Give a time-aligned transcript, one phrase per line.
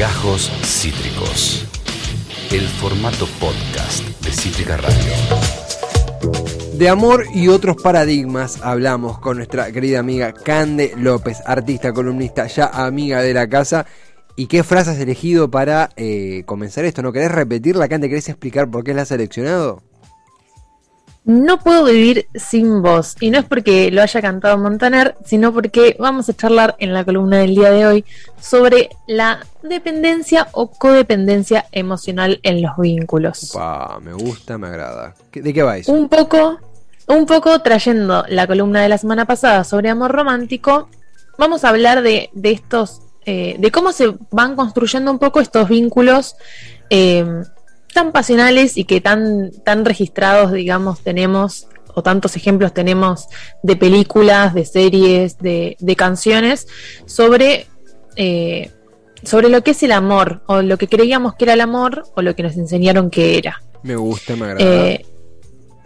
[0.00, 1.66] Gajos Cítricos.
[2.50, 5.12] El formato podcast de Cítrica Radio.
[6.72, 12.68] De amor y otros paradigmas hablamos con nuestra querida amiga Cande López, artista, columnista, ya
[12.68, 13.84] amiga de la casa.
[14.36, 17.02] ¿Y qué frase has elegido para eh, comenzar esto?
[17.02, 18.08] ¿No querés repetirla, Cande?
[18.08, 19.82] ¿Querés explicar por qué la has seleccionado?
[21.30, 23.14] No puedo vivir sin vos.
[23.20, 27.04] Y no es porque lo haya cantado Montaner, sino porque vamos a charlar en la
[27.04, 28.04] columna del día de hoy
[28.40, 33.56] sobre la dependencia o codependencia emocional en los vínculos.
[34.02, 35.14] me gusta, me agrada.
[35.32, 35.86] ¿De qué vais?
[35.86, 36.58] Un poco,
[37.06, 40.88] un poco trayendo la columna de la semana pasada sobre amor romántico,
[41.38, 46.34] vamos a hablar de, estos, eh, de cómo se van construyendo un poco estos vínculos.
[46.88, 47.44] Eh,
[47.92, 53.26] tan pasionales y que tan, tan registrados, digamos, tenemos, o tantos ejemplos tenemos
[53.62, 56.66] de películas, de series, de, canciones,
[57.06, 57.66] sobre,
[58.16, 58.70] eh,
[59.22, 62.22] sobre lo que es el amor, o lo que creíamos que era el amor, o
[62.22, 63.62] lo que nos enseñaron que era.
[63.82, 64.64] Me gusta, me agrada.
[64.64, 65.06] Eh,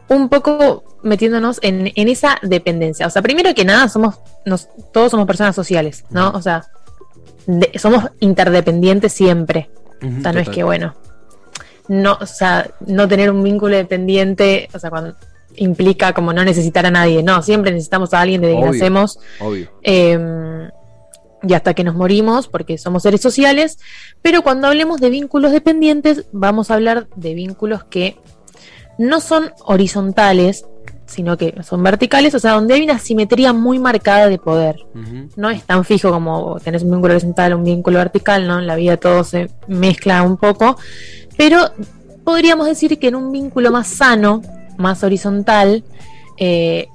[0.08, 3.06] un poco metiéndonos en, esa dependencia.
[3.06, 6.30] O sea, primero que nada, somos, nos, todos somos personas sociales, ¿no?
[6.30, 6.66] O sea,
[7.76, 9.70] somos interdependientes siempre.
[10.02, 10.94] o sea, no es que, bueno,
[11.88, 15.14] no, o sea, no tener un vínculo dependiente, o sea, cuando
[15.56, 19.18] implica como no necesitar a nadie, no, siempre necesitamos a alguien desde que nacemos.
[19.82, 20.70] Em,
[21.46, 23.78] y hasta que nos morimos, porque somos seres sociales,
[24.22, 28.16] pero cuando hablemos de vínculos dependientes, vamos a hablar de vínculos que
[28.98, 30.64] no son horizontales,
[31.06, 34.76] sino que son verticales, o sea, donde hay una simetría muy marcada de poder.
[35.36, 38.58] No es tan fijo como tenés un vínculo horizontal, un vínculo vertical, ¿no?
[38.58, 40.76] En la vida todo se mezcla un poco,
[41.36, 41.72] pero
[42.24, 44.42] podríamos decir que en un vínculo más sano,
[44.76, 45.84] más horizontal,
[46.38, 46.88] eh,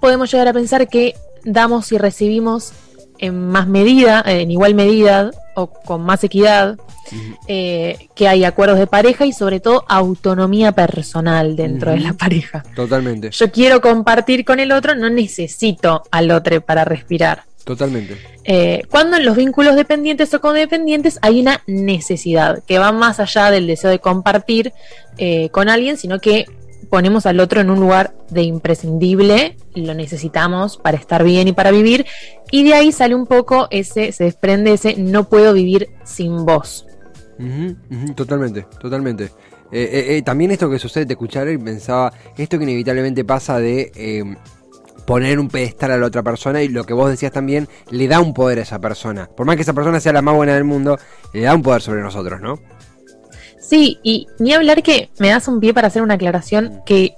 [0.00, 1.14] podemos llegar a pensar que
[1.44, 2.72] damos y recibimos
[3.18, 6.78] en más medida, en igual medida o con más equidad,
[7.46, 12.62] eh, que hay acuerdos de pareja y sobre todo autonomía personal dentro de la pareja.
[12.76, 13.30] Totalmente.
[13.30, 17.47] Yo quiero compartir con el otro, no necesito al otro para respirar.
[17.68, 18.16] Totalmente.
[18.44, 23.50] Eh, cuando en los vínculos dependientes o codependientes hay una necesidad que va más allá
[23.50, 24.72] del deseo de compartir
[25.18, 26.46] eh, con alguien, sino que
[26.88, 31.70] ponemos al otro en un lugar de imprescindible, lo necesitamos para estar bien y para
[31.70, 32.06] vivir,
[32.50, 36.86] y de ahí sale un poco ese, se desprende ese no puedo vivir sin vos.
[38.16, 39.30] totalmente, totalmente.
[39.70, 44.38] Eh, también esto que sucede, te escuchar y pensaba, esto que inevitablemente pasa de
[45.08, 48.20] poner un pedestal a la otra persona y lo que vos decías también, le da
[48.20, 49.26] un poder a esa persona.
[49.34, 50.98] Por más que esa persona sea la más buena del mundo,
[51.32, 52.58] le da un poder sobre nosotros, ¿no?
[53.58, 57.14] Sí, y ni hablar que me das un pie para hacer una aclaración que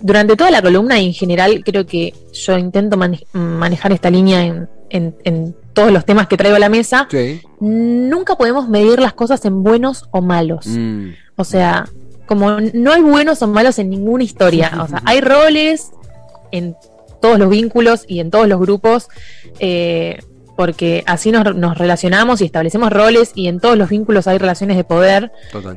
[0.00, 2.98] durante toda la columna y en general creo que yo intento
[3.32, 7.06] manejar esta línea en, todos los temas que traigo a la mesa.
[7.60, 10.66] Nunca podemos medir las cosas en buenos o malos.
[10.66, 11.10] Mm.
[11.36, 11.88] O sea,
[12.26, 14.72] como no hay buenos o malos en ninguna historia.
[14.82, 15.92] O sea, hay roles,
[16.50, 16.76] en
[17.20, 19.08] todos los vínculos y en todos los grupos,
[19.58, 20.18] eh,
[20.56, 21.44] porque así nos,
[21.78, 25.30] relacionamos y establecemos roles y en todos los vínculos hay relaciones de poder.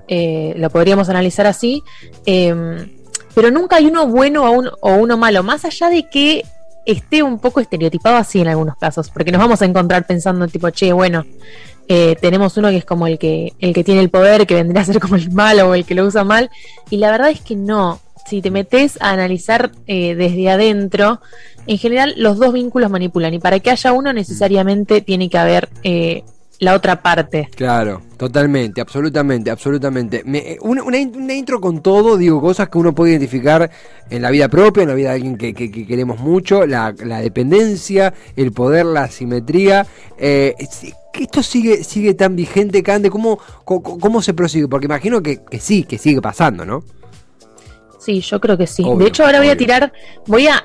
[0.07, 1.83] Eh, lo podríamos analizar así.
[2.25, 2.89] Em,
[3.35, 6.43] pero nunca hay uno bueno o, o uno malo, más allá de que
[6.85, 10.69] esté un poco estereotipado así en algunos casos, porque nos vamos a encontrar pensando tipo,
[10.71, 11.25] che, bueno,
[11.87, 14.81] eh, tenemos uno que es como el que, el que tiene el poder, que vendría
[14.81, 16.49] a ser como el malo o el que lo usa mal,
[16.89, 17.99] y la verdad es que no
[18.31, 21.19] si te metes a analizar eh, desde adentro,
[21.67, 25.67] en general los dos vínculos manipulan y para que haya uno necesariamente tiene que haber
[25.83, 26.23] eh,
[26.59, 27.49] la otra parte.
[27.53, 30.23] Claro, totalmente, absolutamente, absolutamente.
[30.25, 33.69] Eh, una, intro con todo, digo, cosas que uno puede identificar
[34.09, 38.53] en la vida propia, en la vida de alguien que, queremos mucho, la, dependencia, el
[38.53, 39.85] poder, la simetría.
[40.17, 40.55] Eh,
[41.19, 43.09] esto sigue, sigue tan vigente, Cande?
[43.09, 44.69] ¿Cómo, cómo, se prosigue?
[44.69, 46.81] Porque imagino que sí, que sigue pasando, ¿no?
[48.01, 48.83] Sí, yo creo que sí.
[48.83, 49.93] de hecho, ahora voy a tirar,
[50.25, 50.63] voy a,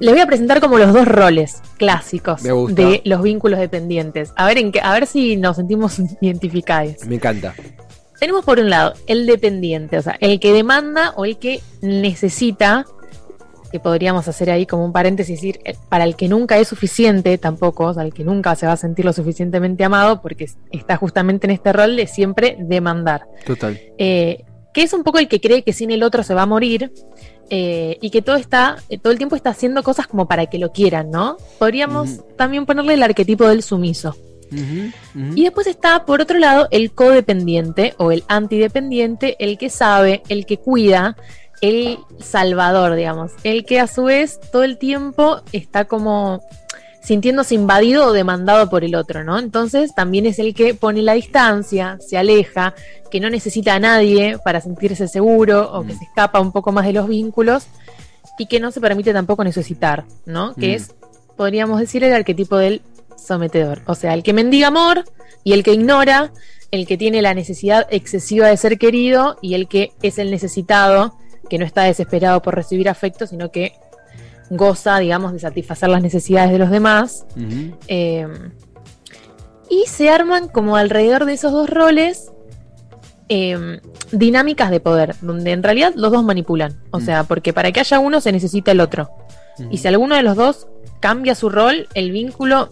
[0.00, 4.32] les voy a presentar como los dos roles clásicos de los vínculos dependientes.
[4.36, 7.04] A ver en qué, a ver si nos sentimos identificados.
[7.06, 7.54] Me encanta.
[8.18, 12.86] Tenemos por un lado el dependiente, o sea, el que demanda o el que necesita,
[13.70, 17.36] que podríamos hacer ahí como un paréntesis, decir, eh, para el que nunca es suficiente
[17.36, 20.96] tampoco, o sea, el que nunca se va a sentir lo suficientemente amado, porque está
[20.96, 23.26] justamente en este rol de siempre demandar.
[23.44, 23.78] Total.
[23.98, 24.44] Eh,
[24.76, 26.92] que es un poco el que cree que sin el otro se va a morir
[27.48, 30.58] eh, y que todo está, eh, todo el tiempo está haciendo cosas como para que
[30.58, 31.38] lo quieran, ¿no?
[31.58, 34.14] Podríamos también ponerle el arquetipo del sumiso.
[35.34, 40.44] Y después está, por otro lado, el codependiente o el antidependiente, el que sabe, el
[40.44, 41.16] que cuida,
[41.62, 46.42] el salvador, digamos, el que a su vez todo el tiempo está como
[47.06, 49.38] sintiéndose invadido o demandado por el otro, ¿no?
[49.38, 52.74] Entonces también es el que pone la distancia, se aleja,
[53.12, 55.98] que no necesita a nadie para sentirse seguro o que mm.
[55.98, 57.68] se escapa un poco más de los vínculos
[58.40, 60.52] y que no se permite tampoco necesitar, ¿no?
[60.56, 60.74] Que mm.
[60.74, 60.94] es,
[61.36, 62.82] podríamos decir, el arquetipo del
[63.16, 65.04] sometedor, o sea, el que mendiga amor
[65.44, 66.32] y el que ignora,
[66.72, 71.14] el que tiene la necesidad excesiva de ser querido y el que es el necesitado,
[71.48, 73.74] que no está desesperado por recibir afecto, sino que
[74.50, 77.26] goza, digamos, de satisfacer las necesidades de los demás.
[77.88, 78.28] Eh,
[79.68, 82.32] y se arman como alrededor de esos dos roles
[83.28, 83.80] eh,
[84.12, 86.80] dinámicas de poder, donde en realidad los dos manipulan.
[86.90, 89.10] O sea, porque para que haya uno se necesita el otro.
[89.70, 90.68] Y si alguno de los dos
[91.00, 92.70] cambia su rol, el vínculo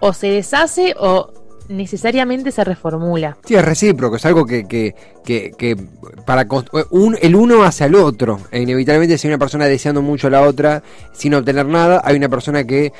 [0.00, 1.32] o se deshace o
[1.72, 3.36] necesariamente se reformula.
[3.44, 5.76] Sí, es recíproco, es algo que, que, que,
[6.26, 6.46] para
[6.90, 8.40] un, el uno hacia el otro.
[8.50, 10.82] E inevitablemente si hay una persona deseando mucho a la otra
[11.12, 12.92] sin obtener nada, hay una persona que,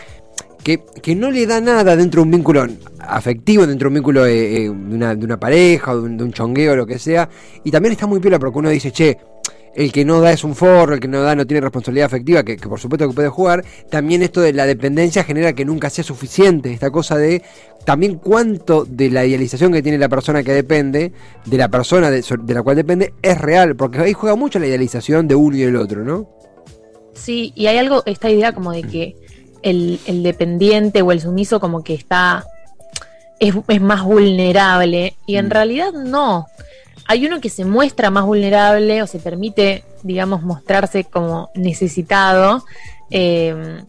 [0.62, 2.66] que, que no le da nada dentro de un vínculo
[3.00, 6.24] afectivo, dentro de un vínculo de, eh, una, de una, pareja o de un, de
[6.24, 7.28] un, chongueo lo que sea.
[7.64, 9.18] Y también está muy piola porque uno dice, che,
[9.74, 12.42] el que no da es un forro, el que no da no tiene responsabilidad afectiva,
[12.42, 16.04] que, por supuesto que puede jugar, también esto de la dependencia genera que nunca sea
[16.04, 17.42] suficiente, esta cosa de
[17.84, 21.12] también cuánto de la idealización que tiene la persona que depende,
[21.44, 25.26] de la persona de, la cual depende, es real, porque ahí juega mucho la idealización
[25.26, 26.28] de uno y el otro, ¿no?
[27.14, 29.16] Sí, y hay algo, esta idea como de que
[29.62, 32.44] el, dependiente o el sumiso como que está,
[33.40, 35.50] es, más vulnerable, y en mm.
[35.50, 36.46] realidad no
[37.12, 42.64] hay uno que se muestra más vulnerable o se permite, digamos, mostrarse como necesitado.
[43.10, 43.82] Eh,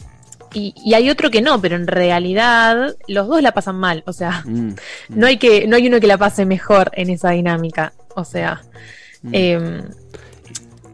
[0.53, 4.03] y, hay otro que no, pero en realidad los dos la pasan mal.
[4.05, 4.75] O sea, mm, mm.
[5.09, 7.93] no hay que, no hay uno que la pase mejor en esa dinámica.
[8.15, 8.61] O sea,
[9.21, 9.29] mm.
[9.33, 9.81] em,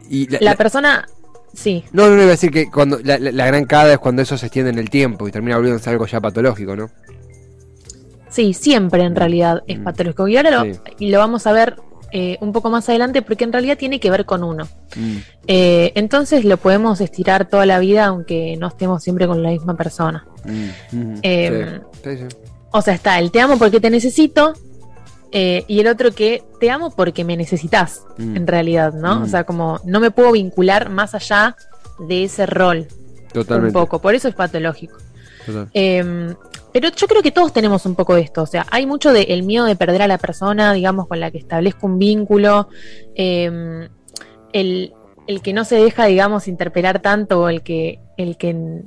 [0.08, 1.08] y la, persona.
[1.52, 1.84] Sí.
[1.92, 4.70] No, no, iba a decir que cuando la, gran cada es cuando eso se extiende
[4.70, 6.90] en el tiempo y termina volviéndose algo ya patológico, ¿no?
[8.28, 10.28] Sí, siempre en realidad es patológico.
[10.28, 10.64] Y ahora
[11.00, 11.76] lo vamos a ver
[12.12, 14.68] eh, un poco más adelante porque en realidad tiene que ver con uno.
[14.96, 15.16] Mm.
[15.46, 19.76] Eh, entonces lo podemos estirar toda la vida aunque no estemos siempre con la misma
[19.76, 20.26] persona.
[20.44, 21.80] Mm, mm, em,
[22.72, 24.54] o sea, está el te amo porque te necesito
[25.32, 29.22] eh, y el otro que te amo porque me necesitas, en realidad, ¿no?
[29.22, 31.56] O sea, como no me puedo vincular más allá
[32.00, 32.88] de ese rol.
[33.32, 33.78] Totalmente.
[33.78, 34.96] Un poco, por eso es patológico.
[35.72, 36.34] Eh,
[36.72, 39.30] pero yo creo que todos tenemos un poco de esto, o sea, hay mucho del
[39.30, 42.68] el miedo de perder a la persona, digamos, con la que establezco un vínculo,
[43.14, 43.88] em,
[44.52, 44.92] el,
[45.42, 48.82] que no se deja, digamos, interpelar tanto, el que, el que,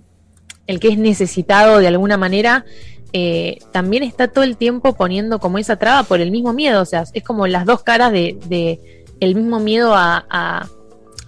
[0.68, 2.66] el que es necesitado de alguna manera,
[3.14, 6.86] eh, también está todo el tiempo poniendo como esa traba por el mismo miedo, o
[6.86, 8.80] sea, es como las dos caras de,
[9.20, 10.68] el mismo miedo a, a,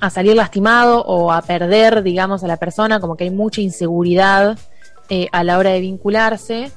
[0.02, 4.58] a salir lastimado o a perder, digamos, a la persona, como que hay mucha inseguridad
[5.10, 6.72] eh, a la hora de vincularse.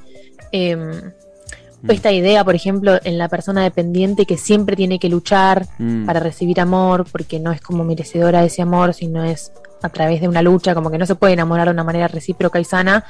[0.52, 1.90] Em, mm.
[1.90, 6.06] esta idea, por ejemplo, en la persona dependiente que siempre tiene que luchar mm.
[6.06, 9.52] para recibir amor, porque no es como merecedora de ese amor, sino es
[9.82, 12.58] a través de una lucha, como que no se puede enamorar de una manera recíproca
[12.58, 13.04] y sana,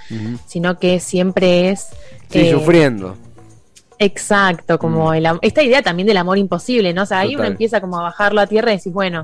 [0.46, 1.86] sino que siempre es...
[2.28, 3.16] Sí, eh, sufriendo.
[3.98, 5.38] Exacto, como mm.
[5.42, 7.02] esta idea también del amor imposible, ¿no?
[7.02, 9.22] O sea, ahí uno empieza como a bajarlo a tierra y decir, bueno,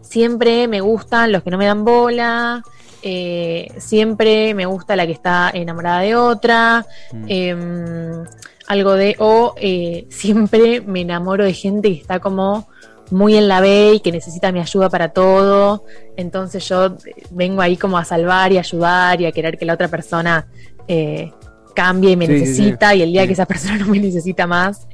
[0.00, 2.62] siempre me gustan los que no me dan bola,
[3.02, 7.24] eh, siempre me gusta la que está enamorada de otra, mm.
[7.28, 8.24] em,
[8.66, 12.68] algo de, o eh, siempre me enamoro de gente que está como
[13.10, 15.84] muy en la B y que necesita mi ayuda para todo,
[16.16, 16.96] entonces yo
[17.30, 20.48] vengo ahí como a salvar y ayudar y a querer que la otra persona
[20.88, 21.30] eh,
[21.74, 24.88] cambie y me necesita y el día que esa persona no me necesita más,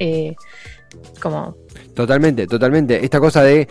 [1.20, 1.56] como...
[1.94, 3.02] Totalmente, totalmente.
[3.02, 3.66] Esta cosa de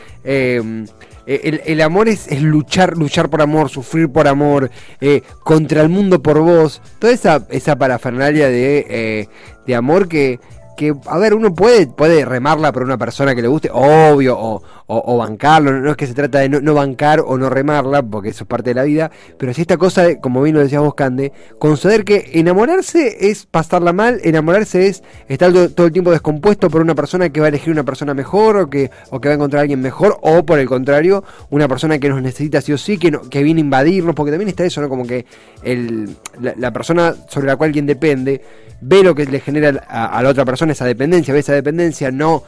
[1.33, 4.69] eh, el, amor es, luchar, luchar por amor, sufrir por amor,
[4.99, 6.81] eh, contra el mundo por vos.
[6.99, 9.27] Toda esa, esa parafernalia de, eh,
[9.65, 10.41] de amor que,
[10.75, 14.61] que, a ver, uno puede, puede remarla por una persona que le guste, obvio, o,
[14.93, 18.43] o, bancarlo, no es que se trata de no, bancar o no remarla, porque eso
[18.43, 20.95] es parte de la vida, pero si esta cosa, de, como bien lo decías vos,
[20.95, 26.81] Cande, conceder que enamorarse es pasarla mal, enamorarse es estar todo, el tiempo descompuesto por
[26.81, 29.35] una persona que va a elegir una persona mejor, o que, o que va a
[29.35, 32.77] encontrar a alguien mejor, o por el contrario, una persona que nos necesita sí o
[32.77, 34.89] sí, que, que viene a invadirnos, porque también está eso, ¿no?
[34.89, 35.25] Como que
[35.63, 38.41] el, la, persona sobre la cual alguien depende,
[38.81, 42.11] ve lo que le genera a, a la otra persona esa dependencia, ve esa dependencia,
[42.11, 42.43] no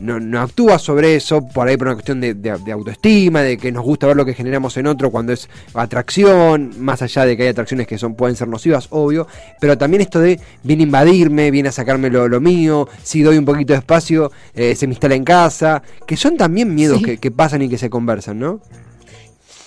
[0.00, 3.84] no, no, actúa sobre eso, por ahí por una cuestión de, autoestima, de que nos
[3.84, 7.48] gusta ver lo que generamos en otro cuando es atracción, más allá de que hay
[7.48, 9.26] atracciones que son, pueden ser nocivas, obvio,
[9.60, 13.44] pero también esto de viene a invadirme, viene a sacarme lo, mío, si doy un
[13.44, 17.62] poquito de espacio, eh, se me instala en casa, que son también miedos que, pasan
[17.62, 18.60] y que se conversan, ¿no?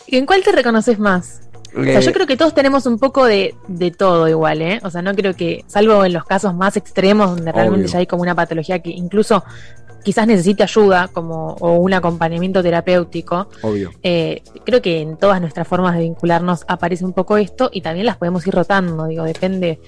[0.07, 1.41] ¿Y en cuál te reconoces más?
[1.77, 4.81] O sea, yo creo que todos tenemos un poco de, de, todo igual, ¿eh?
[4.83, 8.07] O sea, no creo que, salvo en los casos más extremos donde realmente ya hay
[8.07, 9.45] como una patología que incluso
[10.03, 13.49] quizás necesite ayuda como o un acompañamiento terapéutico.
[13.61, 13.91] Obvio.
[14.03, 18.05] Eh, creo que en todas nuestras formas de vincularnos aparece un poco esto y también
[18.05, 19.79] las podemos ir rotando, digo, depende.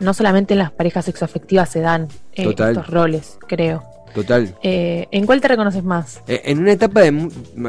[0.00, 3.82] No solamente en las parejas sexoafectivas se dan eh, estos roles, creo.
[4.14, 4.54] Total.
[4.62, 6.20] Eh, ¿En cuál te reconoces más?
[6.26, 7.28] Eh, en una etapa de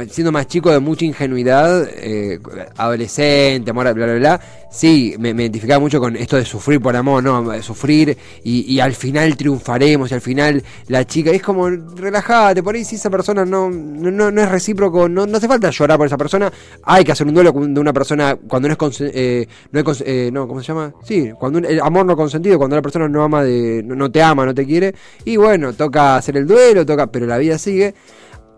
[0.09, 2.39] siendo más chico de mucha ingenuidad, eh,
[2.77, 7.23] adolescente, amor, bla, bla, bla, sí, me, identificaba mucho con esto de sufrir por amor,
[7.23, 7.61] ¿no?
[7.61, 12.83] Sufrir y, al final triunfaremos y al final la chica, es como, relájate, por ahí
[12.83, 16.17] si esa persona no, no, no es recíproco, no, no hace falta llorar por esa
[16.17, 16.51] persona,
[16.83, 20.47] hay que hacer un duelo de una persona cuando no es, eh, no, es no,
[20.47, 20.93] ¿cómo se llama?
[21.03, 24.45] Sí, cuando el amor no consentido, cuando la persona no ama de, no, te ama,
[24.45, 24.93] no te quiere,
[25.25, 27.93] y bueno, toca hacer el duelo, toca, pero la vida sigue.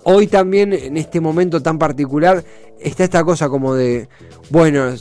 [0.03, 2.43] Hoy también, en este momento tan particular,
[2.79, 4.09] está esta cosa como de,
[4.49, 4.93] bueno,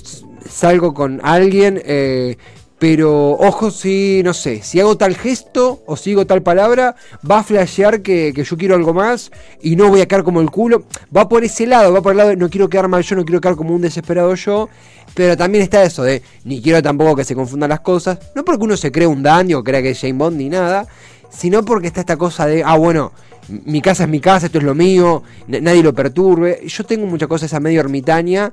[0.48, 2.36] salgo con alguien, eh,
[2.80, 6.96] pero ojo si, no sé, si hago tal gesto o sigo tal palabra,
[7.30, 10.50] va a flashear que, yo quiero algo más y no voy a quedar como el
[10.50, 10.84] culo.
[11.14, 13.26] Va por ese lado, va por el lado de no quiero quedar mal yo, no
[13.26, 14.70] quiero quedar como un desesperado yo.
[15.14, 18.18] Pero también está eso de ni quiero tampoco que se confundan las cosas.
[18.34, 20.86] No porque uno se cree un daño o crea que es Jane Bond ni nada,
[21.30, 23.12] sino porque está esta cosa de, ah, bueno,
[23.48, 26.60] mi casa es mi casa, esto es lo mío, nadie lo perturbe.
[26.66, 28.52] Yo tengo mucha cosa esa medio ermitaña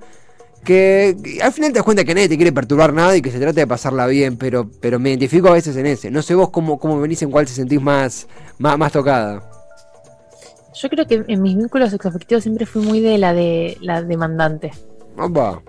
[0.63, 3.39] que, al final te das cuenta que nadie te quiere perturbar nada y que se
[3.39, 6.11] trata de pasarla bien, pero, pero me identifico a veces en ese.
[6.11, 9.43] No sé vos cómo, cómo venís, en cuál se sentís más, más, tocada.
[10.73, 14.71] Yo creo que en mis vínculos sexoafectivos siempre fui muy de la de la demandante.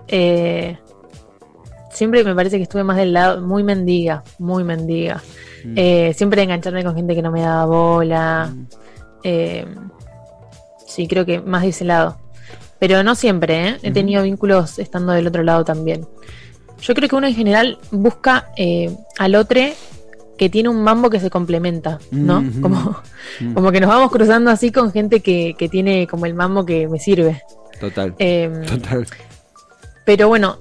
[0.07, 0.77] Eh,
[1.91, 5.21] siempre me parece que estuve más del lado, muy mendiga, muy mendiga.
[5.63, 5.73] Mm.
[5.75, 8.51] Eh, siempre engancharme con gente que no me daba bola.
[8.53, 8.67] Mm.
[9.23, 9.65] Eh,
[10.85, 12.17] sí, creo que más de ese lado.
[12.79, 13.77] Pero no siempre, ¿eh?
[13.83, 16.07] he tenido vínculos estando del otro lado también.
[16.81, 18.51] Yo creo que uno en general busca
[19.17, 19.59] al otro
[20.37, 22.41] que tiene un mambo que se complementa, ¿no?
[22.61, 23.01] como,
[23.41, 23.53] mm.
[23.53, 26.87] como que nos vamos cruzando así con gente que, que tiene como el mambo que
[26.87, 27.43] me sirve.
[27.81, 28.15] Total.
[28.65, 29.05] Total.
[30.05, 30.57] Pero bueno,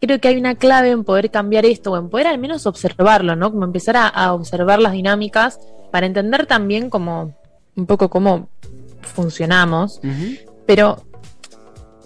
[0.00, 3.36] creo que hay una clave en poder cambiar esto o en poder al menos observarlo,
[3.36, 3.50] ¿no?
[3.50, 5.58] Como empezar a, observar las dinámicas
[5.90, 7.34] para entender también como
[7.76, 8.48] un poco cómo
[9.00, 10.00] funcionamos,
[10.66, 11.04] pero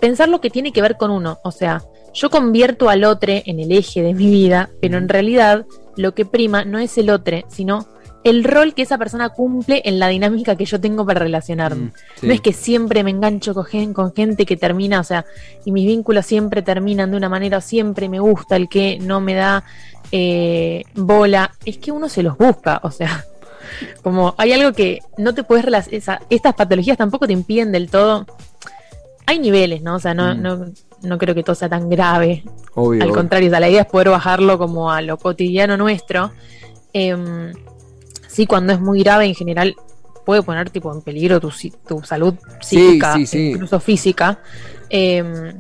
[0.01, 1.83] pensar lo que tiene que ver con uno, o sea,
[2.13, 5.67] yo convierto al otro en el eje de mi vida, pero en realidad
[5.97, 7.87] lo que prima no es el otro, sino
[8.23, 11.87] el rol que esa persona cumple en la dinámica que yo tengo para relacionarme.
[11.87, 15.25] Mm, no es que siempre me engancho con, con, gente que termina, o sea,
[15.65, 19.35] y mis vínculos siempre terminan de una manera, siempre me gusta el que no me
[19.35, 19.65] da
[20.13, 21.53] eh, bola.
[21.65, 23.25] Es que uno se los busca, o sea,
[24.03, 28.27] como hay algo que no te puedes relacionar, estas patologías tampoco te impiden del todo.
[29.27, 29.95] Hay niveles, ¿no?
[29.95, 30.43] O sea, no, mm.
[30.43, 30.67] no,
[31.03, 32.45] no creo que todo sea tan grave.
[32.77, 36.33] Al contrario, la idea es poder bajarlo como a lo cotidiano nuestro.
[36.93, 37.53] Eh,
[38.31, 39.75] sí, cuando es muy grave en general
[40.25, 41.51] puede poner tipo en peligro tu,
[41.89, 44.41] tu salud psíquica, incluso física.
[44.89, 45.57] Em,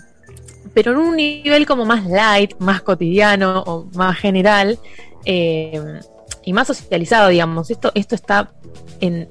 [0.72, 4.78] pero en un nivel como más light, más cotidiano o más general
[5.24, 6.00] em,
[6.44, 7.70] y más socializado, digamos.
[7.70, 8.52] Esto, esto está
[9.00, 9.28] en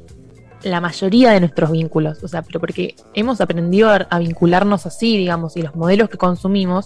[0.64, 5.56] la mayoría de nuestros vínculos, o sea, pero porque hemos aprendido a, vincularnos así, digamos,
[5.56, 6.86] y los modelos que consumimos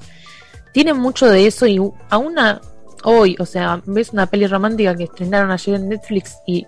[0.74, 1.80] tienen mucho de eso y
[2.10, 2.36] aún
[3.04, 6.66] hoy, o sea, ves una peli romántica que estrenaron ayer en Netflix y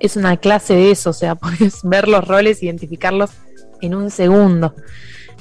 [0.00, 3.30] es una clase de eso, o sea, puedes ver los roles, identificarlos
[3.80, 4.74] en un segundo.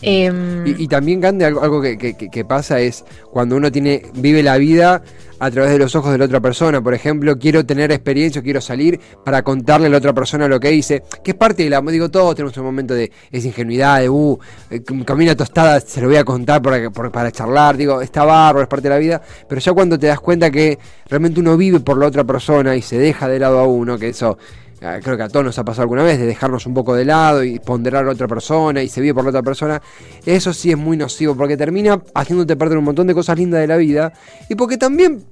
[0.01, 5.01] Em, y, también, Gandhi, algo, que, pasa es cuando uno tiene vive la vida
[5.39, 6.81] a través de los ojos de la otra persona.
[6.81, 10.71] Por ejemplo, quiero tener experiencia, quiero salir para contarle a la otra persona lo que
[10.71, 11.81] hice, que es parte de la.
[11.81, 14.39] Digo, todos tenemos un momento de esa ingenuidad, de, uh,
[14.69, 17.75] eh, camina tostada, se lo voy a contar para, para charlar.
[17.75, 19.21] Digo, está barro, es parte de la vida.
[19.47, 20.77] Pero ya cuando te das cuenta que
[21.07, 24.09] realmente uno vive por la otra persona y se deja de lado a uno, que
[24.09, 24.37] eso
[24.79, 27.43] creo que a todos nos ha pasado alguna vez, de dejarnos un poco de lado
[27.43, 29.81] y ponderar a otra persona y se vive por la otra persona,
[30.25, 33.67] eso sí es muy nocivo porque termina haciéndote perder un montón de cosas lindas de
[33.67, 34.13] la vida
[34.49, 35.23] y porque también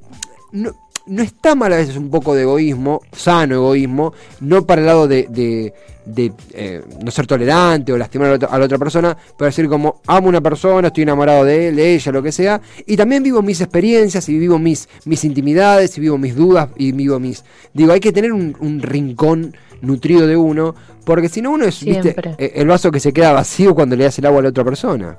[1.07, 5.73] está mal a veces un poco de egoísmo, sano egoísmo, no para el lado de
[6.05, 10.27] de eh, no ser tolerante o lastimar a la, otra, persona, pero decir como amo
[10.27, 13.41] a una persona, estoy enamorado de él, de ella, lo que sea, y también vivo
[13.41, 17.43] mis experiencias y vivo mis, mis intimidades y vivo mis dudas y vivo mis...
[17.73, 22.15] Digo, hay que tener un, rincón nutrido de uno, porque si no uno es ¿viste?
[22.37, 24.63] Eh, el vaso que se queda vacío cuando le das el agua a la otra
[24.63, 25.17] persona.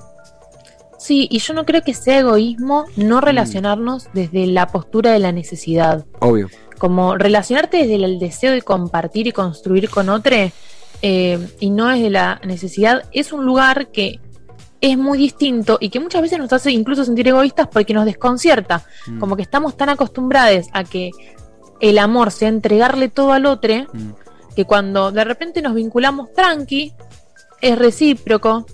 [1.07, 3.21] Sí, y yo no creo que sea egoísmo no mm.
[3.21, 6.05] relacionarnos desde la postura de la necesidad.
[6.19, 6.51] Obvio.
[6.79, 10.35] Como relacionarte desde el deseo de compartir y construir con otro
[11.03, 14.19] eh, y no es de la necesidad, es un lugar que
[14.81, 18.85] es muy distinto y que muchas veces nos hace incluso sentir egoístas porque nos desconcierta.
[19.07, 19.21] Mm.
[19.21, 21.13] Como que estamos tan acostumbrados a que
[21.79, 24.11] el amor sea entregarle todo al otro, Mm.
[24.57, 26.95] que cuando de repente nos vinculamos tranqui,
[27.61, 28.67] es recíproco,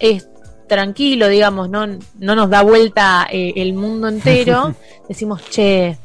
[0.00, 0.27] es
[0.68, 4.74] tranquilo, digamos, no, no nos da vuelta eh, el mundo entero,
[5.08, 5.98] decimos, che,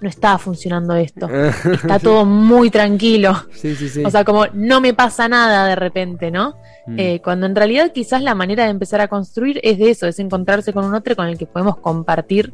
[0.00, 1.28] no está funcionando esto,
[1.72, 3.34] está todo muy tranquilo.
[3.54, 4.04] Sí, sí, sí.
[4.04, 6.56] O sea, como no me pasa nada de repente, ¿no?
[6.86, 6.98] Mm.
[6.98, 10.18] Eh, cuando en realidad quizás la manera de empezar a construir es de eso, es
[10.18, 12.52] encontrarse con un otro con el que podemos compartir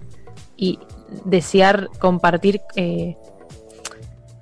[0.57, 0.79] y
[1.25, 3.17] desear compartir eh,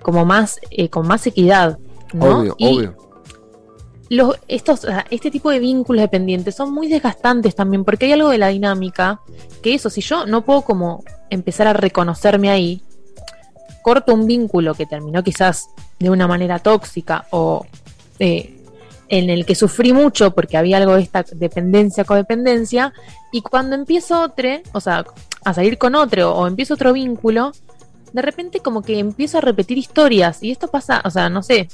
[0.03, 1.79] como más, eh, con más equidad.
[2.13, 2.41] ¿no?
[2.41, 2.97] obvio, Y obvio.
[4.11, 8.39] Los, estos, este tipo de vínculos dependientes son muy desgastantes también, porque hay algo de
[8.39, 9.21] la dinámica
[9.63, 12.83] que eso, si yo no puedo como empezar a reconocerme ahí,
[13.83, 15.69] corto un vínculo que terminó quizás
[16.01, 17.65] de una manera tóxica o
[18.19, 18.57] eh,
[19.09, 22.93] en el que sufrí mucho porque había algo de esta dependencia, codependencia,
[23.31, 25.05] y cuando empiezo otro, o sea,
[25.45, 27.53] a salir con otro o empiezo otro vínculo,
[28.13, 31.69] de repente como que empiezo a repetir historias, y esto pasa, o sea, no sé,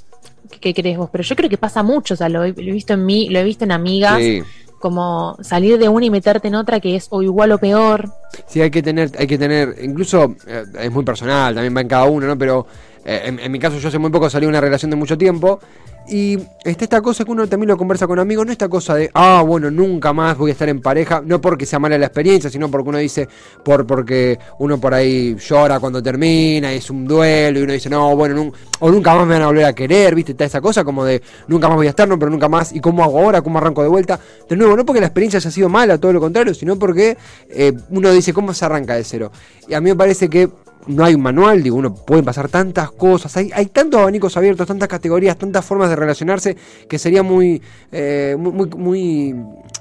[0.61, 1.09] ¿qué, crees vos?
[1.11, 3.29] Pero yo creo que pasa mucho, o sea, lo he, lo he visto en mí,
[3.29, 4.43] lo he visto en amigas, Sí.
[4.79, 8.11] como salir de una y meterte en otra que es o igual o peor.
[8.47, 11.89] Sí, hay que tener, hay que tener, incluso eh, es muy personal, también va en
[11.89, 12.39] cada uno, ¿no?
[12.39, 12.67] Pero
[13.05, 15.17] eh, en, en mi caso yo hace muy poco salí de una relación de mucho
[15.17, 15.61] tiempo
[16.09, 19.11] y está esta cosa que uno también lo conversa con amigos, no esta cosa de,
[19.15, 22.49] ah, bueno, nunca más voy a estar en pareja, no porque sea mala la experiencia,
[22.51, 23.29] sino porque uno dice,
[23.65, 27.91] por porque uno por ahí llora cuando termina, y es un duelo y uno dice,
[27.91, 30.33] no, bueno, o nunca más me van a volver a querer, ¿viste?
[30.33, 32.81] Está esa cosa como de, nunca más voy a estar, no, pero nunca más, ¿y
[32.81, 33.43] cómo hago ahora?
[33.43, 34.21] ¿Cómo arranco de vuelta?
[34.49, 37.17] De nuevo, no porque la experiencia haya sido mala, todo lo contrario, sino porque
[37.51, 39.33] eh, uno dice, ¿cómo se arranca de cero?
[39.69, 40.49] Y a mí me parece que
[40.87, 44.67] no hay un manual, digo, uno puede pasar tantas cosas, hay, hay tantos abanicos abiertos,
[44.67, 46.57] tantas categorías, tantas formas de relacionarse
[46.89, 49.35] que sería muy, eh, muy, muy,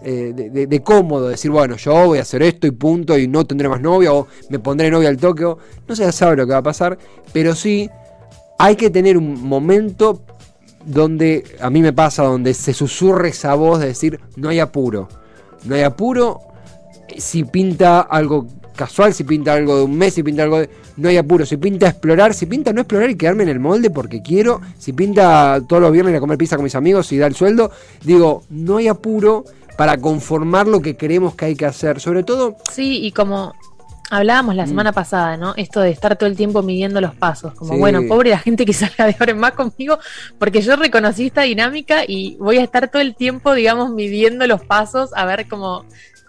[0.04, 3.70] eh, de, cómodo decir, bueno, yo voy a hacer esto y punto y no tendré
[3.70, 6.64] más novia o me pondré novia al toque, no se sabe lo que va a
[6.64, 6.98] pasar,
[7.32, 7.90] pero sí
[8.58, 10.22] hay que tener un momento
[10.86, 15.08] donde a mí me pasa, donde se susurre esa voz de decir, no hay apuro,
[15.66, 16.42] no hay apuro,
[17.18, 20.70] si pinta algo casual, si pinta algo de un mes, si pinta algo de...
[20.98, 23.90] No hay apuro, si pinta explorar, si pinta no explorar y quedarme en el molde
[23.90, 27.32] porque quiero, si pinta todos los viernes a comer pizza con mis amigos y dar
[27.32, 27.72] el sueldo,
[28.04, 29.44] digo, no hay apuro
[29.78, 32.00] para conformar lo que creemos que hay que hacer.
[32.00, 33.54] Sobre todo, Sí, y como
[34.12, 34.70] hablábamos la Mm.
[34.70, 35.54] semana pasada, ¿no?
[35.58, 37.54] Esto de estar todo el tiempo midiendo los pasos.
[37.56, 37.80] Como, Sí.
[37.80, 39.98] bueno, pobre la gente que salga de ahora en más conmigo,
[40.38, 44.62] porque yo reconocí esta dinámica y voy a estar todo el tiempo, digamos, midiendo los
[44.64, 45.84] pasos, a ver cómo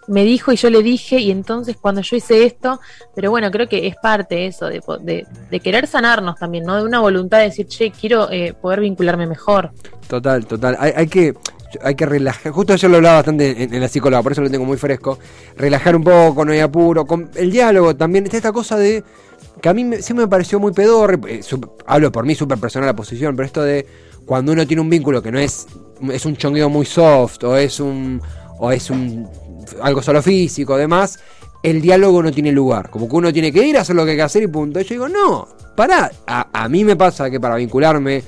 [0.09, 2.81] me dijo y yo le dije, y entonces cuando yo hice esto,
[3.15, 6.77] pero bueno, creo que es parte eso, de, de, de querer sanarnos también, ¿no?
[6.77, 9.73] De una voluntad de decir, che, quiero eh, poder vincularme mejor.
[10.09, 10.77] Total, total.
[10.79, 11.35] Hay, que
[11.83, 12.53] hay que relajar.
[12.53, 15.19] Justo ayer lo hablaba bastante en, la psicóloga, por eso lo tengo muy fresco.
[15.57, 17.05] Relajar un poco, no hay apuro.
[17.07, 18.27] Con el diálogo también.
[18.31, 19.03] Esta cosa de.
[19.61, 21.19] Que a mí me- siempre me pareció muy pedorre.
[21.29, 21.41] eh,
[21.87, 23.87] hablo por mí, súper personal la posición, pero esto de
[24.25, 25.67] cuando uno tiene un vínculo que no es.
[26.13, 28.23] Es un chongueo muy soft, o es un.
[28.59, 29.29] O es un.
[29.81, 31.19] Algo solo físico, demás.
[31.63, 32.91] El diálogo no tiene lugar.
[32.91, 34.81] Como que uno tiene que ir a hacer lo que hay que hacer y punto.
[34.81, 36.11] Yo digo, no, pará.
[36.27, 38.23] A mí me pasa que para vincularme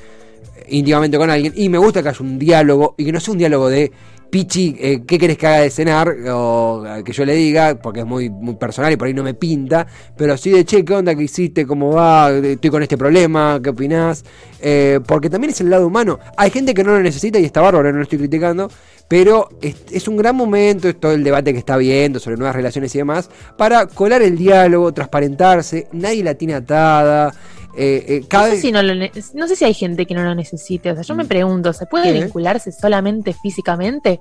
[0.68, 3.38] íntimamente con alguien y me gusta que haya un diálogo y que no sea un
[3.38, 3.92] diálogo de
[4.30, 6.14] Pichi, eh, ¿qué querés que haga de cenar?
[6.30, 9.22] O eh, que yo le diga, porque es muy, muy personal y por ahí no
[9.22, 11.66] me pinta, pero sí de che, ¿qué onda que hiciste?
[11.66, 12.30] ¿Cómo va?
[12.30, 14.24] Estoy con este problema, ¿qué opinás?
[14.60, 16.18] Eh, porque también es el lado humano.
[16.36, 18.70] Hay gente que no lo necesita y está bárbaro, no lo estoy criticando,
[19.08, 22.54] pero es, es un gran momento, es todo el debate que está viendo sobre nuevas
[22.54, 27.32] relaciones y demás, para colar el diálogo, transparentarse, nadie la tiene atada.
[27.78, 30.14] Eh, eh, cada No sé, si no, lo ne- no sé si hay gente que
[30.14, 30.90] no lo necesite.
[30.90, 31.28] O sea, yo me Mm.
[31.28, 32.20] pregunto, ¿se puede ¿Qué?
[32.20, 34.20] vincularse solamente físicamente?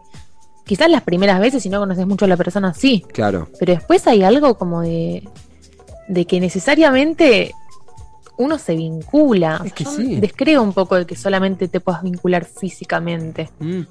[0.65, 3.03] Quizás las primeras veces, si no conoces mucho a la persona, sí.
[3.13, 3.47] Claro.
[3.59, 5.27] Pero después hay algo como de,
[6.09, 7.51] de que necesariamente
[8.37, 9.57] uno se vincula.
[9.61, 10.15] O Es sea, que yo sí.
[10.19, 13.49] descreo un poco de que solamente te puedas vincular físicamente.
[13.59, 13.81] Mm.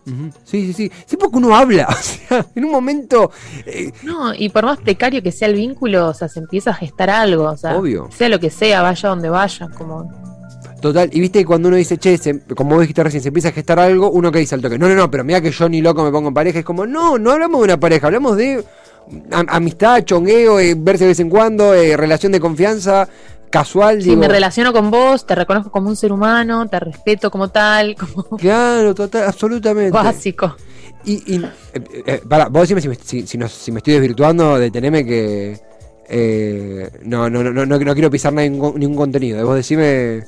[0.45, 0.93] Sí, sí, sí.
[1.07, 1.87] Sí, porque uno habla.
[1.99, 3.31] O sea, en un momento.
[3.67, 6.75] eh, No, y por más precario que sea el vínculo, o sea, se empieza a
[6.75, 7.45] gestar algo.
[7.45, 8.09] O sea, Obvio.
[8.17, 9.69] sea lo que sea, vaya donde vaya.
[9.77, 10.11] Como,
[10.81, 11.11] total.
[11.13, 13.53] Y viste que cuando uno dice, che, se- como vos dijiste recién, se empieza a
[13.53, 15.81] gestar algo, uno que dice al toque, no, no, no, pero mira que yo ni
[15.81, 16.59] loco me pongo en pareja.
[16.61, 18.65] Es como, no, no hablamos de una pareja, hablamos de
[19.33, 23.09] am- amistad, chongueo, eh, verse de vez en cuando, eh, relación de confianza,
[23.51, 24.03] casual.
[24.03, 27.49] si digo, me relaciono con vos, te reconozco como un ser humano, te respeto como
[27.49, 29.91] tal, como Claro, total, absolutamente.
[29.93, 30.57] básico.
[31.05, 31.51] Y, y eh,
[32.07, 35.61] eh, pará, vos decime si me, si, si no- si me estoy desvirtuando, deteneme que.
[36.09, 39.45] eh, no, no, no, no, no, no quiero pisar ningún, ningún contenido.
[39.47, 40.25] Vos decime.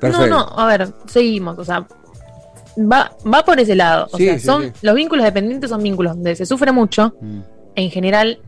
[0.00, 0.26] Perfecto.
[0.28, 1.86] No, no, a ver, seguimos, o sea,
[2.78, 4.08] va, va por ese lado.
[4.12, 4.72] O Sí, sea, sí, son, sí.
[4.82, 7.40] los vínculos dependientes son vínculos donde se sufre mucho, Mm.
[7.76, 8.40] en general,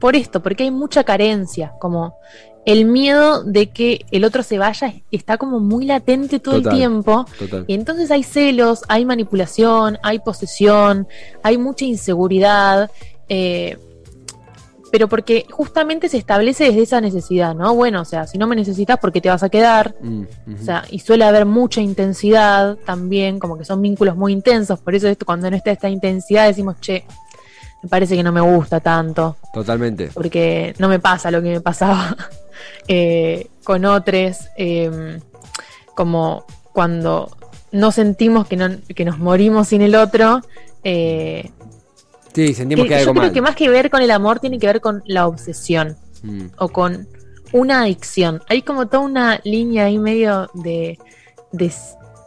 [0.00, 2.16] por esto, porque hay mucha carencia, como
[2.64, 6.72] el miedo de que el otro se vaya está como muy latente todo Total.
[6.72, 7.26] el tiempo.
[7.38, 7.64] Total.
[7.66, 11.06] Y entonces hay celos, hay manipulación, hay posesión,
[11.42, 12.90] hay mucha inseguridad,
[13.28, 13.76] eh,
[14.90, 17.74] pero porque justamente se establece desde esa necesidad, ¿no?
[17.74, 19.96] Bueno, o sea, si no me necesitas, ¿por qué te vas a quedar?
[20.00, 20.22] Mm.
[20.54, 24.94] O sea, y suele haber mucha intensidad también, como que son vínculos muy intensos, por
[24.94, 27.04] eso esto, cuando no está esta intensidad decimos, che,
[27.82, 30.10] me parece que no me gusta tanto, Totalmente.
[30.14, 32.16] porque no me pasa lo que me pasaba
[32.88, 35.20] eh, con otros, eh,
[35.94, 37.30] como cuando
[37.72, 40.40] no sentimos que, no, que nos morimos sin el otro.
[40.82, 41.50] eh,
[42.34, 43.32] Sí, sentimos que que hay yo algo creo mal.
[43.34, 46.46] que más que ver con el amor tiene que ver con la obsesión Mm.
[46.58, 47.06] o con
[47.52, 48.42] una adicción.
[48.48, 50.98] Hay como toda una línea ahí medio de,
[51.52, 51.70] de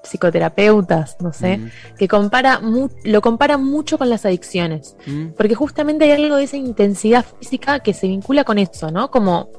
[0.03, 1.69] psicoterapeutas, no sé, Mm.
[1.97, 4.95] que compara mu- lo compara mucho con las adicciones.
[5.05, 5.27] Mm.
[5.37, 9.11] Porque justamente hay algo de esa intensidad física que se vincula con eso, ¿no?
[9.11, 9.49] Como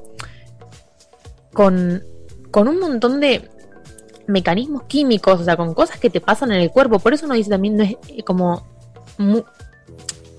[1.53, 2.03] con,
[2.51, 3.49] con un montón de
[4.27, 6.99] mecanismos químicos, o sea, con cosas que te pasan en el cuerpo.
[6.99, 8.67] Por eso uno dice también, no es eh, como...
[9.17, 9.43] mu-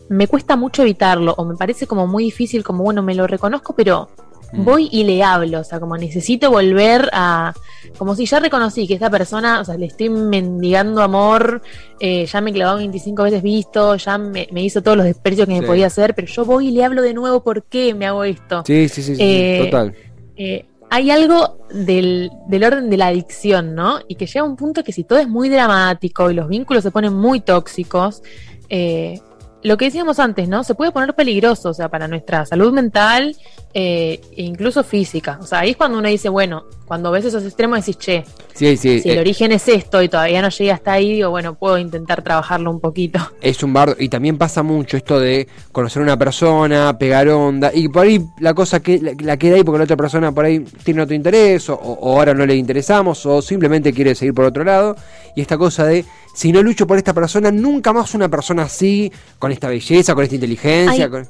[0.08, 3.74] me cuesta mucho evitarlo, o me parece como muy difícil, como bueno, me lo reconozco,
[3.74, 4.08] pero
[4.52, 4.64] Mm.
[4.64, 7.54] voy y le hablo, o sea, como necesito volver a,
[7.96, 11.62] como si ya reconocí que esta persona, o sea, le estoy mendigando amor,
[12.00, 15.54] eh, ya me clavó 25 veces visto, ya me, me hizo todos los desprecios que
[15.54, 15.60] Sí.
[15.60, 18.24] me podía hacer, pero yo voy y le hablo de nuevo, ¿por qué me hago
[18.24, 18.64] esto?
[18.66, 19.94] Sí, sí, sí, sí, Eh, total.
[20.34, 24.00] Eh, hay algo del, del orden de la adicción, ¿no?
[24.08, 26.90] Y que llega un punto que si todo es muy dramático y los vínculos se
[26.90, 28.22] ponen muy tóxicos,
[28.68, 29.20] eh,
[29.62, 30.64] lo que decíamos antes, ¿no?
[30.64, 33.36] Se puede poner peligroso, o sea, para nuestra salud mental
[33.74, 35.38] eh, e incluso física.
[35.40, 38.76] O sea, ahí es cuando uno dice, bueno, cuando ves esos extremos decís, che, Sí,
[38.76, 39.00] sí.
[39.00, 41.78] si el eh, origen es esto y todavía no llegué hasta ahí, digo, bueno, puedo
[41.78, 43.18] intentar trabajarlo un poquito.
[43.40, 43.96] es un bardo.
[43.98, 47.70] Y también pasa mucho esto de conocer a una persona, pegar onda.
[47.72, 50.46] Y por ahí la cosa que la, la queda ahí porque la otra persona por
[50.46, 54.46] ahí tiene otro interés, o, o ahora no le interesamos, o simplemente quiere seguir por
[54.46, 54.96] otro lado.
[55.36, 59.10] Y esta cosa de si no lucho por esta persona, nunca más una persona así,
[59.38, 61.04] con esta belleza, con esta inteligencia.
[61.06, 61.28] Ay, con-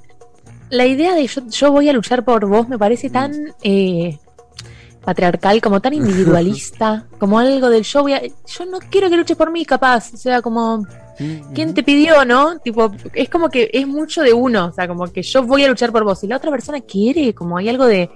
[0.71, 3.13] La idea de yo, yo voy a luchar por vos me parece Mm.
[3.13, 3.33] tan
[3.63, 4.19] eh,
[5.05, 9.37] patriarcal, como tan individualista, como algo del yo voy a, yo no quiero que luches
[9.37, 10.87] por mí, capaz, o sea, como
[11.23, 12.59] Mm, ¿quién te pidió, no?
[12.61, 15.69] Tipo, es como que es mucho de uno, o sea, como que yo voy a
[15.69, 18.09] luchar por vos y la otra persona quiere, como hay algo de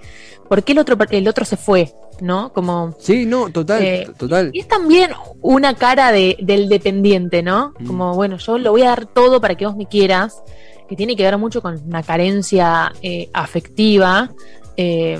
[0.48, 2.52] ¿por qué el otro el otro se fue, no?
[2.52, 4.50] Como Sí, no, total, Eh, total.
[4.52, 7.74] y es también una cara de, del dependiente, ¿no?
[7.78, 7.86] Mm.
[7.86, 10.42] Como, bueno, yo lo voy a dar todo para que vos me quieras,
[10.88, 14.30] que tiene que ver mucho con una carencia eh, afectiva.
[14.76, 15.18] Eh,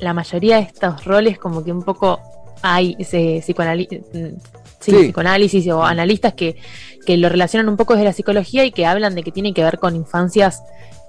[0.00, 2.20] la mayoría de estos roles como que un poco
[2.62, 4.38] hay ese psicoanali- mm,
[4.80, 4.96] sí, Sí.
[5.04, 6.56] psicoanálisis o analistas que,
[7.06, 9.62] que lo relacionan un poco desde la psicología y que hablan de que tiene que
[9.62, 10.62] ver con infancias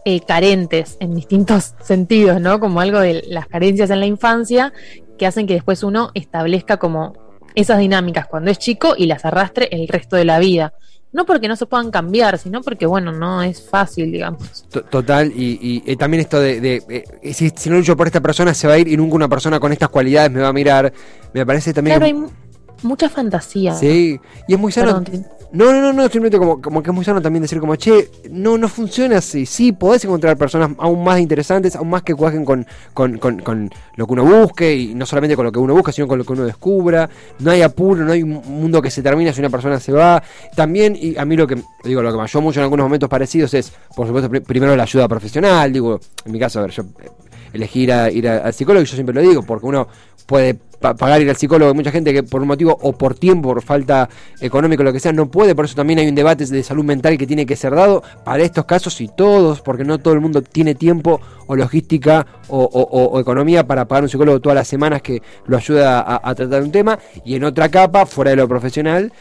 [0.05, 2.59] eh, carentes en distintos sentidos, ¿no?
[2.59, 4.73] Como algo de las carencias en la infancia
[5.17, 7.13] que hacen que después uno establezca como
[7.55, 10.73] esas dinámicas cuando es chico y las arrastre el resto de la vida.
[11.11, 14.67] No porque no se puedan cambiar, sino porque, bueno, no es fácil, digamos.
[14.71, 16.83] To- Total, y, y, eh, también esto de, de,
[17.21, 19.27] eh, si, si no lucho por esta persona se va a ir y nunca una
[19.29, 20.91] persona con estas cualidades me va a mirar.
[21.31, 21.97] Me parece también...
[21.99, 22.29] Claro, hay mu-
[22.83, 23.73] mucha fantasía.
[23.75, 25.03] Sí, y es muy sano.
[25.03, 27.75] Perdón, No, no, no, no, simplemente como, como que es muy sano también decir como,
[27.75, 29.45] che, no, no funciona así.
[29.45, 32.65] Sí, podés encontrar personas aún más interesantes, aún más que cuajen con,
[32.95, 35.91] con, con, con lo que uno busque, y no solamente con lo que uno busca,
[35.91, 37.07] sino con lo que uno descubra.
[37.37, 40.23] No hay apuro, no hay un mundo que se termina si una persona se va.
[40.55, 43.07] También, y a mí lo que, digo, lo que me ayudó mucho en algunos momentos
[43.09, 46.71] parecidos es, por supuesto, pri- primero la ayuda profesional, digo, en mi caso, a ver,
[46.71, 47.09] yo eh,
[47.53, 49.87] elegí ir, a- ir al psicólogo, y yo siempre lo digo, porque uno
[50.25, 53.15] puede pa- pagar ir al psicólogo, hay mucha gente que por un motivo o por
[53.15, 54.09] tiempo, por falta
[54.41, 57.17] económica, lo que sea, no puede, por eso también hay un debate de salud mental
[57.17, 60.41] que tiene que ser dado para estos casos y todos, porque no todo el mundo
[60.41, 65.55] tiene tiempo o logística o, economía para pagar un psicólogo todas las semanas que lo
[65.57, 69.13] ayuda a, a tratar un tema, y en otra capa, fuera de lo profesional,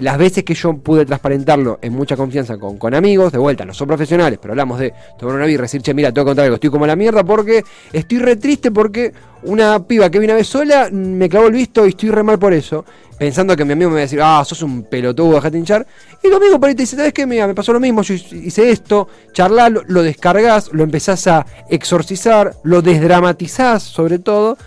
[0.00, 3.72] las veces que yo pude transparentarlo en mucha confianza con, con amigos, de vuelta, no
[3.72, 6.52] son profesionales, pero hablamos de tomar una birra y decir, che, mira, tengo que contar
[6.52, 10.48] estoy como la mierda porque estoy re triste porque una piba que vino una vez
[10.48, 12.84] sola mm, me clavó el visto y estoy re mal por eso.
[13.18, 15.86] Pensando que mi amigo me va a decir, ah, sos un pelotudo, dejate hinchar.
[16.22, 17.26] Y tu amigo por ahí te dice, ¿sabes qué?
[17.26, 21.46] Mira, me pasó lo mismo, yo hice esto, charlá, lo, lo descargas, lo empezás a
[21.70, 24.58] exorcizar, lo desdramatizás sobre todo,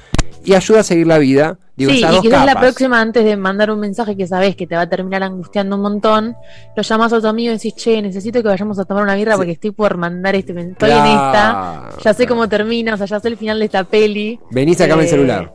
[0.43, 1.57] y ayuda a seguir la vida.
[1.75, 4.75] Digo, sí, y quizás la próxima, antes de mandar un mensaje que sabes que te
[4.75, 6.35] va a terminar angustiando un montón,
[6.75, 9.33] lo llamas a tu amigo y decís, che, necesito que vayamos a tomar una birra
[9.33, 9.37] Sí.
[9.37, 13.05] porque estoy por mandar este men- Estoy en esta, ya sé cómo termina, o sea,
[13.07, 14.37] ya sé el final de esta peli.
[14.51, 15.53] Vení, sacame el Eh, celular.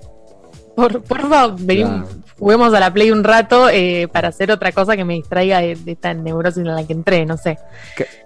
[0.74, 2.08] Por, por favor, vení, Claro.
[2.38, 5.76] juguemos a la play un rato eh, para hacer otra cosa que me distraiga de,
[5.86, 7.58] esta neurosis en la que entré, no sé.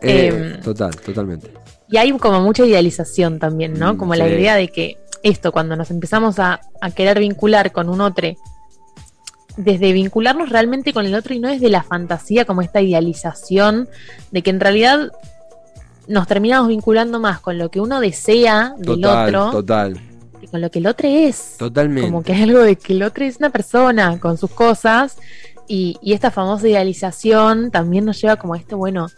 [0.03, 1.51] Eh, em, total, totalmente.
[1.91, 3.95] Y hay como mucha idealización también, ¿no?
[3.95, 7.89] Mm, como la idea de que esto, cuando nos empezamos a, a querer vincular con
[7.89, 8.29] un otro,
[9.57, 13.89] desde vincularnos realmente con el otro y no desde la fantasía, como esta idealización
[14.31, 15.13] de que en realidad
[16.09, 19.51] nos terminamos vinculando más con lo que uno desea del otro.
[19.51, 20.01] Total.
[20.41, 21.57] Y con lo que el otro es.
[21.59, 22.09] Totalmente.
[22.09, 25.19] Como que es algo de que el otro es una persona con sus cosas.
[25.67, 29.09] Y, esta famosa idealización también nos lleva como a este, bueno,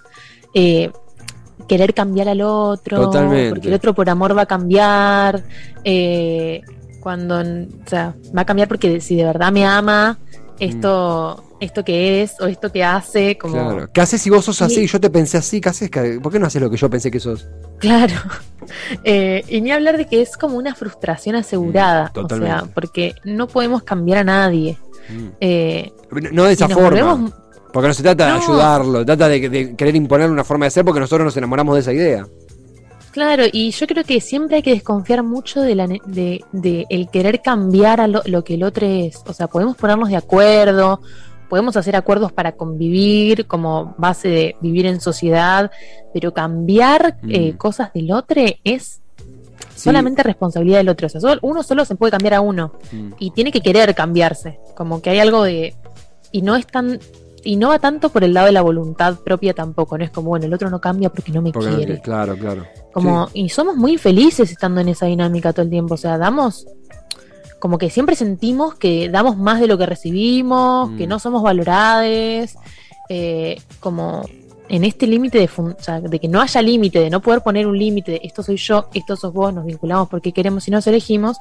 [0.53, 0.91] eh,
[1.71, 2.97] querer cambiar al otro.
[2.97, 3.51] Totalmente.
[3.51, 5.45] Porque el otro por amor va a cambiar.
[5.85, 6.63] Eh,
[6.99, 10.19] cuando, o sea, va a cambiar porque si de verdad me ama,
[10.59, 11.55] esto, mm.
[11.61, 13.55] esto que es o esto que hace, como...
[13.55, 13.91] Claro.
[13.93, 15.61] ¿Qué haces si vos sos así y yo te pensé así?
[15.61, 15.91] ¿Qué haces?
[16.21, 17.49] ¿Por qué no haces lo que yo pensé que sos?
[17.79, 18.15] Claro.
[19.03, 22.13] Eh, y ni hablar de que es como una frustración asegurada.
[22.15, 24.79] Mm, o sea, porque no podemos cambiar a nadie.
[25.09, 25.27] Mm.
[25.41, 25.93] Eh,
[26.31, 27.33] no de esa forma.
[27.73, 30.85] Porque no se trata de ayudarlo, trata de, de, querer imponer una forma de ser
[30.85, 32.27] porque nosotros nos enamoramos de esa idea.
[33.11, 37.09] Claro, y yo creo que siempre hay que desconfiar mucho de, la, de, de el
[37.09, 39.21] querer cambiar a lo, que el otro es.
[39.27, 41.01] O sea, podemos ponernos de acuerdo,
[41.49, 45.73] podemos hacer acuerdos para convivir como base de vivir en sociedad,
[46.15, 47.57] pero cambiar eh, mm.
[47.57, 49.01] cosas del otro es
[49.75, 51.09] solamente responsabilidad del otro.
[51.09, 53.15] O sea, uno solo se puede cambiar a uno mm.
[53.19, 54.61] y tiene que querer cambiarse.
[54.77, 55.75] Como que hay algo de...
[56.31, 57.01] Y no es tan
[57.45, 60.29] y no va tanto por el lado de la voluntad propia tampoco, no es como,
[60.31, 62.01] bueno, el otro no cambia porque no me quiere.
[62.01, 62.67] claro, claro.
[62.93, 66.67] Como, y somos muy felices estando en esa dinámica todo el tiempo, o sea, damos,
[67.59, 71.09] como que siempre sentimos que damos más de lo que recibimos, que mm.
[71.09, 72.55] no somos valorados,
[73.09, 74.23] eh, como
[74.69, 77.67] en este límite de, o sea, de que no haya límite, de no poder poner
[77.67, 80.87] un límite de esto soy yo, esto sos vos, nos vinculamos porque queremos y nos
[80.87, 81.39] elegimos,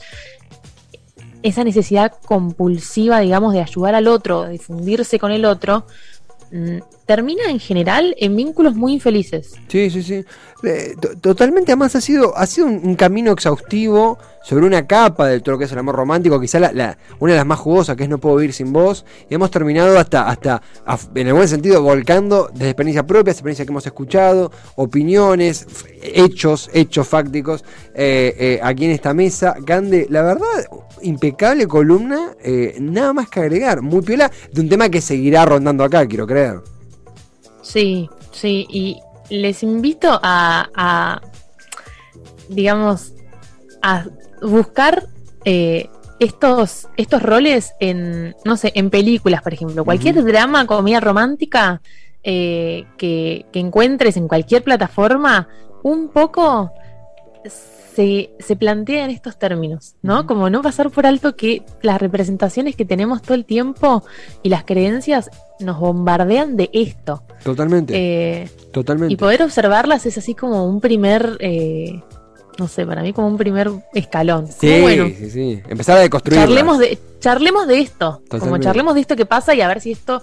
[1.43, 5.85] esa necesidad compulsiva, digamos, de ayudar al otro, de difundirse con el otro,
[6.51, 9.53] mm, termina en general en vínculos muy infelices.
[9.67, 10.23] Sí, sí, sí.
[10.61, 15.57] Eh, totalmente, además ha sido, ha sido un, camino exhaustivo sobre una capa de todo
[15.57, 18.17] que es el amor romántico, quizá la, una de las más jugosas, que es No
[18.17, 20.61] puedo vivir sin vos, y hemos terminado hasta, hasta
[21.15, 25.65] en el buen sentido, volcando desde experiencia propia, experiencia que hemos escuchado, opiniones,
[26.01, 29.55] hechos, hechos fácticos, eh, eh, aquí en esta mesa.
[29.61, 30.65] Gande, la verdad,
[31.01, 32.35] impecable columna,
[32.79, 36.59] nada más que agregar, muy piola, de un tema que seguirá rondando acá, quiero creer.
[37.61, 38.97] Sí, sí, y
[39.29, 41.21] les invito a,
[42.49, 43.13] digamos,
[43.81, 44.05] a
[44.41, 45.07] buscar
[45.45, 45.89] eh,
[46.19, 49.85] estos, estos roles en, no sé, en películas, por ejemplo.
[49.85, 51.81] Cualquier drama, comedia romántica
[52.23, 55.47] eh, que, que, encuentres en cualquier plataforma,
[55.83, 56.71] un poco
[57.45, 60.25] se, se plantea en estos términos, ¿no?
[60.25, 64.03] Como no pasar por alto que las representaciones que tenemos todo el tiempo
[64.43, 67.23] y las creencias nos bombardean de esto.
[67.43, 67.93] Totalmente.
[67.95, 69.13] Eh, Totalmente.
[69.13, 72.01] Y poder observarlas es así como un primer, eh,
[72.57, 74.47] no sé, para mí como un primer escalón.
[74.47, 75.61] Sí, bueno, sí, sí.
[75.67, 76.39] Empezar a deconstruir.
[76.39, 78.21] Charlemos de, charlemos de esto.
[78.29, 80.21] Como charlemos de esto que pasa y a ver si esto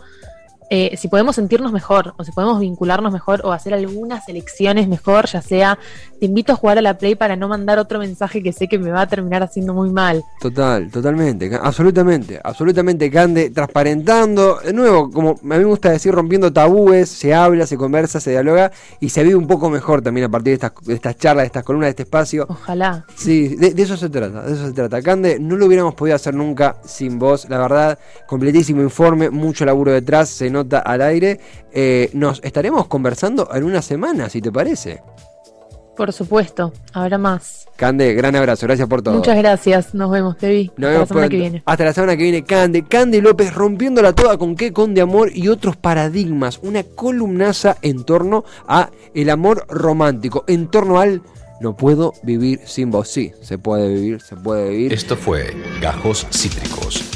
[0.70, 5.26] eh, si podemos sentirnos mejor o si podemos vincularnos mejor o hacer algunas elecciones mejor,
[5.26, 5.78] ya sea
[6.18, 8.78] te invito a jugar a la Play para no mandar otro mensaje que sé que
[8.78, 10.24] me va a terminar haciendo muy mal.
[10.40, 16.52] Total, totalmente, absolutamente, absolutamente, Cande, transparentando, de nuevo, como a mí me gusta decir, rompiendo
[16.52, 20.30] tabúes, se habla, se conversa, se dialoga y se vive un poco mejor también a
[20.30, 22.46] partir de estas, de estas charlas, de estas columnas, de este espacio.
[22.48, 23.04] Ojalá.
[23.14, 25.02] Sí, de, de, eso se trata, de eso se trata.
[25.02, 29.92] Cande, no lo hubiéramos podido hacer nunca sin vos, la verdad, completísimo informe, mucho laburo
[29.92, 31.40] detrás, se nota al aire.
[31.72, 35.02] Eh, nos estaremos conversando en una semana, si te parece.
[35.96, 37.66] Por supuesto, habrá más.
[37.76, 39.14] Cande, gran abrazo, gracias por todo.
[39.14, 40.70] Muchas gracias, nos vemos, te vi.
[40.76, 41.62] hasta la semana que viene.
[41.64, 42.84] Hasta la semana que viene, Cande.
[42.84, 46.58] Cande López rompiéndola toda con qué, con de amor y otros paradigmas.
[46.62, 51.22] Una columnaza en torno a el amor romántico, en torno al
[51.60, 53.08] no puedo vivir sin vos.
[53.08, 54.92] Sí, se puede vivir, se puede vivir.
[54.92, 57.15] Esto fue Gajos Cítricos.